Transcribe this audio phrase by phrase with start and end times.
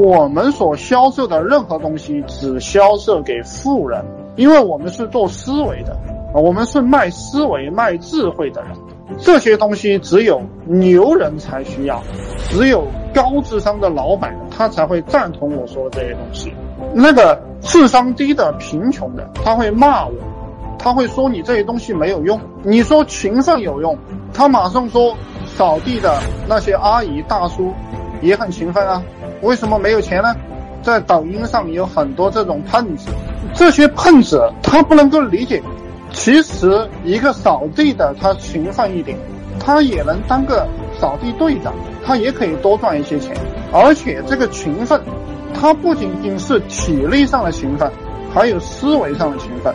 [0.00, 4.02] 我们所销售的任何东西只销售给富人，
[4.34, 5.94] 因为我们是做思维的，
[6.34, 8.70] 我们是卖思维、卖智慧的人。
[9.18, 12.02] 这些东西只有牛人才需要，
[12.48, 16.50] 只有高智商的老板他才会赞同我说的这些东西。
[16.94, 20.14] 那个智商低的、贫穷的，他会骂我，
[20.78, 22.40] 他会说你这些东西没有用。
[22.62, 23.98] 你说勤奋有用，
[24.32, 25.14] 他马上说
[25.44, 27.70] 扫地的那些阿姨大叔
[28.20, 29.02] 也很勤奋啊。
[29.42, 30.34] 为什么没有钱呢？
[30.82, 33.10] 在抖音上有很多这种喷子，
[33.52, 35.62] 这些喷子他不能够理解，
[36.10, 39.18] 其实一个扫地的他勤奋一点，
[39.58, 40.66] 他也能当个
[40.98, 43.36] 扫地队长，他也可以多赚一些钱。
[43.70, 44.98] 而且这个勤奋，
[45.52, 47.90] 他不仅仅是体力上的勤奋，
[48.32, 49.74] 还有思维上的勤奋。